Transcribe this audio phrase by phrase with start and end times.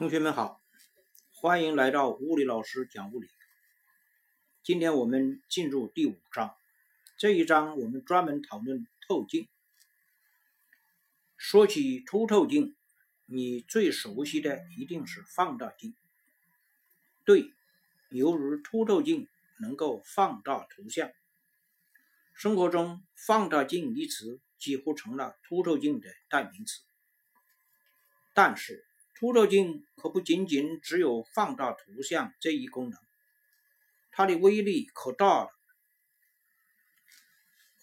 [0.00, 0.62] 同学们好，
[1.28, 3.28] 欢迎来到物理老师讲物理。
[4.62, 6.56] 今天我们进入第五章，
[7.18, 9.46] 这一章我们专门讨论透镜。
[11.36, 12.74] 说起凸透镜，
[13.26, 15.94] 你最熟悉的一定是放大镜。
[17.26, 17.52] 对，
[18.08, 19.28] 由于凸透镜
[19.58, 21.12] 能够放大图像，
[22.32, 26.80] 生活中“放大镜”一词几乎成了凸透镜的代名词。
[28.32, 28.86] 但是，
[29.20, 32.98] 凸透镜可不仅仅只有放大图像这一功能，
[34.10, 35.50] 它的威力可大了。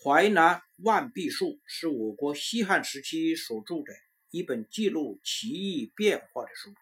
[0.04, 3.94] 淮南万壁术是我国西汉时期所著的
[4.32, 6.74] 一本记录奇异变化的书，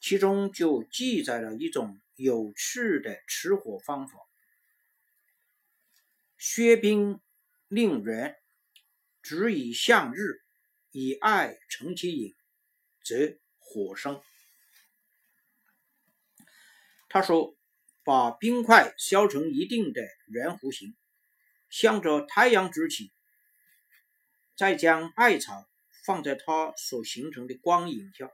[0.00, 4.18] 其中就记载了一种有趣的持火方法。
[6.36, 7.20] 薛冰
[7.68, 8.34] 令人
[9.22, 10.42] 只以向日，
[10.90, 12.34] 以爱成其影。
[13.10, 14.22] 则火生。
[17.08, 17.56] 他说
[18.04, 20.96] ：“把冰块削成一定的圆弧形，
[21.68, 23.10] 向着太阳举起，
[24.54, 25.68] 再将艾草
[26.04, 28.30] 放在它所形成的光影下，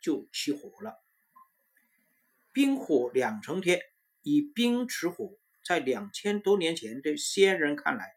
[0.00, 0.94] 就起火了。
[2.50, 3.82] 冰火两重天，
[4.22, 8.16] 以冰持火，在两千多年前的先人看来，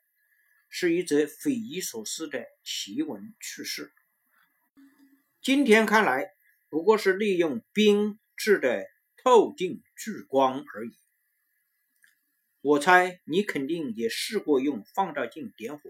[0.69, 3.91] 是一则匪夷所思的奇闻趣事。”
[5.43, 6.35] 今天看来，
[6.69, 8.85] 不过是利用冰制的
[9.23, 10.95] 透镜聚光而已。
[12.61, 15.89] 我猜你肯定也试过用放大镜点火，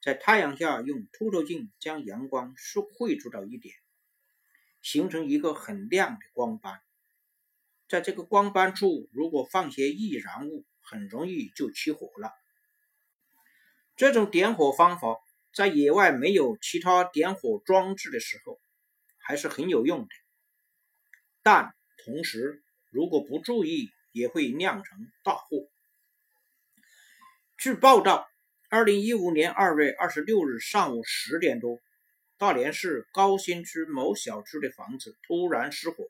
[0.00, 2.54] 在太阳下用凸透镜将阳光
[2.96, 3.74] 汇聚到一点，
[4.80, 6.80] 形成一个很亮的光斑。
[7.90, 12.32] 在这个光斑处，如果放些易燃物，很容易就起火了。
[13.96, 15.18] 这种点火方法。
[15.52, 18.60] 在野外没有其他点火装置的时候，
[19.18, 20.08] 还是很有用的。
[21.42, 21.74] 但
[22.04, 25.68] 同时，如果不注意，也会酿成大祸。
[27.58, 28.30] 据报道，
[28.68, 31.80] 二零一五年二月二十六日上午十点多，
[32.38, 36.08] 大连市高新区某小区的房子突然失火，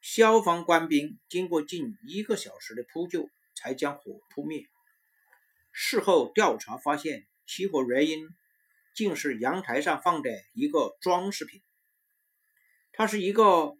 [0.00, 4.66] 消防官兵经过近一个小时的扑救，才将火扑灭。
[5.70, 7.24] 事后调查发现。
[7.46, 8.28] 起火原因
[8.94, 11.62] 竟是阳台上放的一个装饰品，
[12.92, 13.76] 它是一个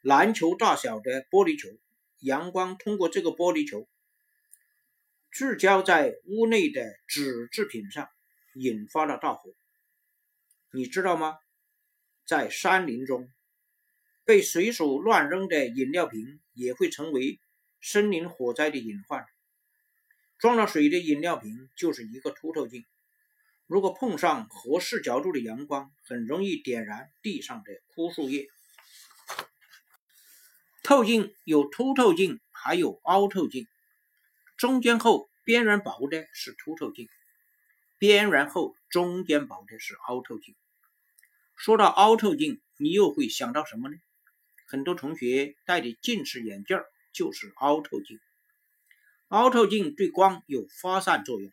[0.00, 1.68] 篮球大小的玻璃球，
[2.20, 3.88] 阳光通过这个玻璃球
[5.30, 8.08] 聚焦在屋内的纸制品上，
[8.54, 9.52] 引发了大火。
[10.72, 11.38] 你知道吗？
[12.24, 13.32] 在山林中，
[14.24, 17.40] 被随手乱扔的饮料瓶也会成为
[17.80, 19.26] 森林火灾的隐患。
[20.38, 22.84] 装了水的饮料瓶就是一个凸透镜，
[23.66, 28.48] 如果碰上合适角度的阳光，很容易点燃地上的枯树叶。
[30.84, 33.66] 透镜有凸透镜，还有凹透镜，
[34.56, 37.08] 中间厚、边缘薄的是凸透镜，
[37.98, 40.54] 边缘厚、中间薄的是凹透镜。
[41.56, 43.96] 说到凹透镜，你又会想到什么呢？
[44.68, 46.80] 很多同学戴的近视眼镜
[47.12, 48.20] 就是凹透镜。
[49.28, 51.52] 凹透镜对光有发散作用，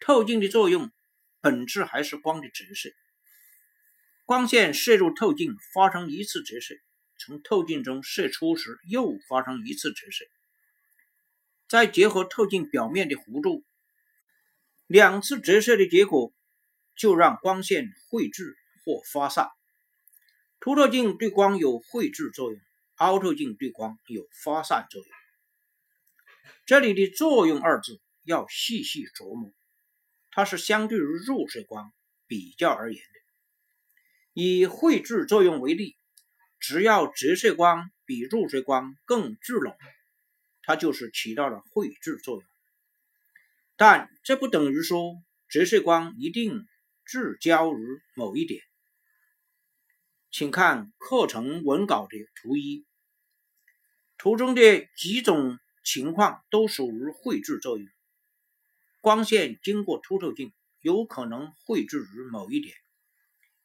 [0.00, 0.90] 透镜的作用
[1.40, 2.92] 本质还是光的折射。
[4.24, 6.74] 光线射入透镜发生一次折射，
[7.18, 10.24] 从透镜中射出时又发生一次折射，
[11.68, 13.62] 再结合透镜表面的弧度，
[14.88, 16.32] 两次折射的结果
[16.96, 18.42] 就让光线汇聚
[18.84, 19.50] 或发散。
[20.58, 22.60] 凸透镜对光有汇聚作用，
[22.96, 25.21] 凹透镜对光有发散作用。
[26.64, 29.52] 这里的“作用”二字要细细琢磨，
[30.30, 31.92] 它是相对于入射光
[32.26, 33.20] 比较而言的。
[34.32, 35.96] 以汇聚作用为例，
[36.58, 39.76] 只要折射光比入射光更聚拢，
[40.62, 42.44] 它就是起到了汇聚作用。
[43.76, 46.66] 但这不等于说折射光一定
[47.04, 48.62] 聚焦于某一点。
[50.30, 52.86] 请看课程文稿的图一，
[54.16, 55.58] 图中的几种。
[55.82, 57.88] 情况都属于汇聚作用。
[59.00, 62.76] 光线经过凸透镜，有可能汇聚于某一点，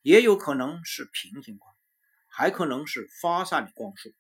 [0.02, 1.76] 也有可能是平行光，
[2.28, 4.14] 还可能是发散的光束。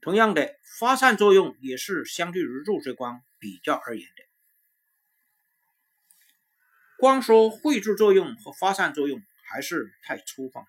[0.00, 4.24] 同样的，发散作用也是相对于入射光比较而言的。
[6.98, 10.64] 光说汇聚作用和发散作用还是太粗放。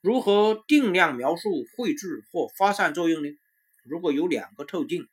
[0.00, 3.38] 如何定量描述汇聚或发散作用呢？
[3.84, 5.08] 如果有两个透镜，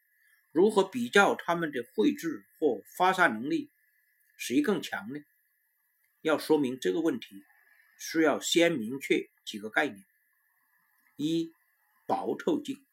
[0.52, 2.28] 如何比较它们的汇聚
[2.58, 3.70] 或发散能力，
[4.38, 5.20] 谁更强呢？
[6.22, 7.44] 要说明这个问题，
[8.00, 10.04] 需要先明确几个概念：
[11.16, 11.52] 一、
[12.06, 12.84] 薄透镜，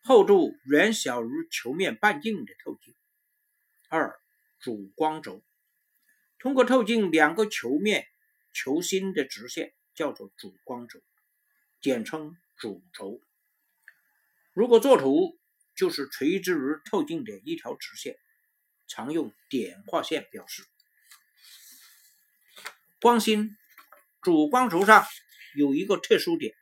[0.00, 2.94] 厚度远小于球面半径的透镜；
[3.88, 4.18] 二、
[4.58, 5.44] 主光轴，
[6.38, 8.06] 通过透镜两个球面
[8.52, 11.00] 球心的直线叫做主光轴，
[11.80, 13.20] 简称主轴。
[14.58, 15.38] 如果作图，
[15.76, 18.16] 就是垂直于透镜的一条直线，
[18.88, 20.64] 常用点画线表示。
[23.00, 23.56] 光心
[24.20, 25.06] 主光轴上
[25.54, 26.56] 有一个特殊点，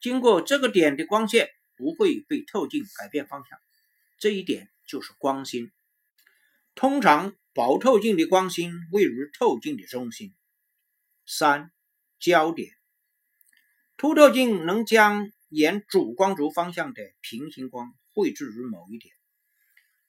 [0.00, 3.58] 经过这个点的光线不会被透镜改变方向，
[4.16, 5.70] 这一点就是光心。
[6.74, 10.34] 通常薄透镜的光心位于透镜的中心。
[11.26, 11.70] 三、
[12.18, 12.72] 焦点，
[13.98, 19.14] 凸透镜能将沿主光轴方向的平行光绘制于某一点，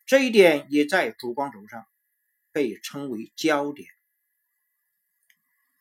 [0.06, 1.86] 这一点也在主光轴上，
[2.54, 3.90] 被称为焦点。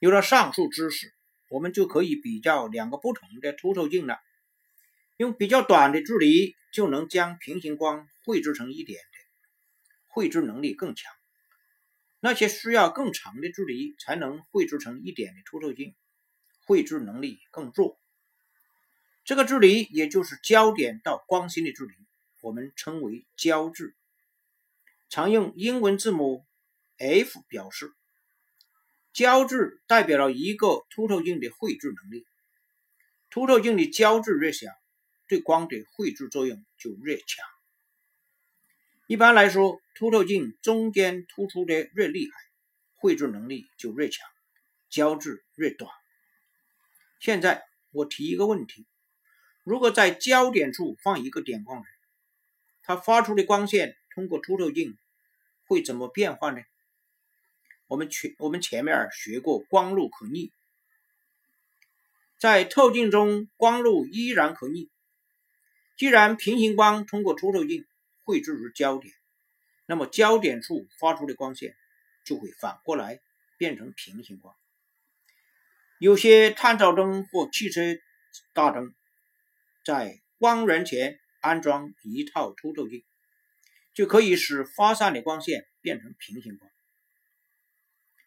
[0.00, 1.14] 有了上述知识，
[1.49, 4.19] 我们就可以比较两个不同的凸透镜了。
[5.17, 9.19] 用比较短的距离就能将平行光绘制成一点的，
[10.09, 11.14] 绘制能力更强。
[12.19, 15.94] 那些需要更长的距离才能绘制成一点的凸透镜，
[16.67, 18.01] 绘制能力更弱。
[19.24, 21.94] 这个距离也就是焦点到光心的距离，
[22.40, 23.94] 我们称为焦距，
[25.08, 26.44] 常用英文字母
[26.98, 27.92] F 表示。
[29.12, 32.26] 焦距代表了一个凸透镜的绘制能力。
[33.28, 34.69] 凸透镜的焦距越小，
[35.28, 37.44] 对光的绘制作用就越强。
[39.06, 42.32] 一般来说，凸透镜中间突出的越厉害，
[42.94, 44.26] 绘制能力就越强，
[44.88, 45.90] 焦距越短。
[47.20, 48.86] 现在我提一个问题：
[49.64, 51.87] 如果在焦点处放一个点光人，
[52.82, 54.99] 它发出的光线通过凸透镜
[55.67, 56.62] 会怎么变化呢？
[57.87, 60.50] 我们前我们前面学过光路可逆，
[62.38, 64.91] 在透镜中光路依然可逆。
[65.97, 67.85] 既然平行光通过凸透镜
[68.25, 69.14] 绘制于焦点，
[69.87, 71.76] 那么焦点处发出的光线
[72.25, 73.20] 就会反过来
[73.59, 74.56] 变成平行光。
[75.99, 77.82] 有些探照灯或汽车
[78.53, 78.93] 大灯
[79.84, 83.05] 在光源前安装一套凸透镜，
[83.94, 86.70] 就可以使发散的光线变成平行光。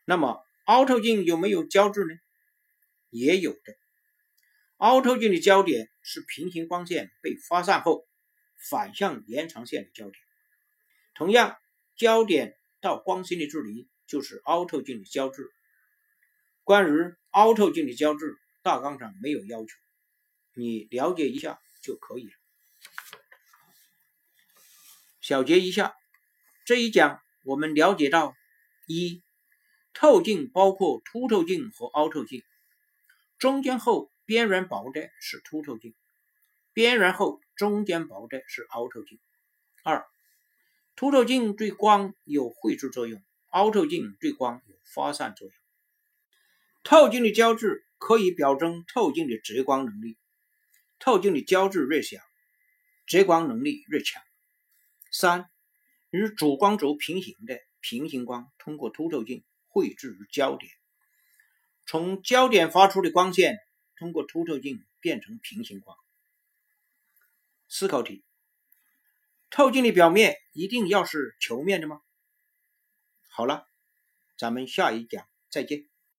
[0.03, 2.15] 那么凹透镜有没有焦距呢？
[3.09, 3.77] 也有的。
[4.77, 8.05] 凹透镜的焦点是平行光线被发散后
[8.69, 10.15] 反向延长线的焦点。
[11.13, 11.57] 同样，
[11.95, 15.43] 焦点到光心的距离就是凹透镜的焦距。
[16.63, 18.19] 关于凹透镜的焦距，
[18.63, 19.67] 大纲上没有要求，
[20.55, 22.33] 你了解一下就可以了。
[25.21, 25.93] 小结一下，
[26.65, 28.35] 这一讲我们了解到
[28.87, 29.21] 一。
[29.97, 32.43] 透镜包括凸透镜和凹透镜，
[33.39, 35.95] 中间厚、边缘薄的是凸透镜，
[36.73, 39.21] 边缘厚、中间薄的是凹透镜。
[39.85, 40.05] 二、
[40.97, 45.55] 凸透镜对光有绘制作用，凹透镜对光有发散作用。
[46.83, 47.65] 透镜的焦距
[47.97, 50.17] 可以表征透镜的折光能力，
[51.05, 52.19] 透镜的焦距越小，
[53.05, 54.23] 折光能力越强。
[55.11, 55.51] 三、
[56.09, 59.45] 与主光轴平行的平行光通过凸透镜。
[59.67, 60.71] 绘制于焦点，
[61.85, 63.59] 从焦点发出的光线
[63.97, 65.97] 通过凸透镜变成平行光。
[67.67, 68.23] 思考题：
[69.49, 72.01] 透镜的表面一定要是球面的吗？
[73.27, 73.67] 好了，
[74.37, 75.85] 咱们下一讲再见。